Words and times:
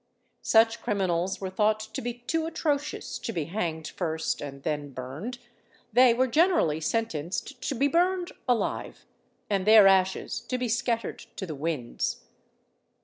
Such 0.41 0.81
criminals 0.81 1.39
were 1.39 1.51
thought 1.51 1.79
to 1.79 2.01
be 2.01 2.15
too 2.25 2.47
atrocious 2.47 3.19
to 3.19 3.31
be 3.31 3.45
hanged 3.45 3.89
first 3.89 4.41
and 4.41 4.63
then 4.63 4.89
burned: 4.93 5.37
they 5.93 6.11
were 6.11 6.25
generally 6.25 6.81
sentenced 6.81 7.61
to 7.69 7.75
be 7.75 7.87
burned 7.87 8.31
alive, 8.49 9.05
and 9.47 9.67
their 9.67 9.85
ashes 9.87 10.39
to 10.39 10.57
be 10.57 10.69
scattered 10.69 11.19
to 11.35 11.45
the 11.45 11.53
winds. 11.53 12.23